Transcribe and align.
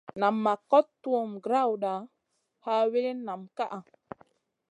Nam 0.21 0.37
kot 0.71 0.85
tuhm 1.01 1.29
grawda, 1.45 1.93
ha 2.63 2.73
wilin 2.91 3.19
nam 3.27 3.41
ka. 3.57 3.65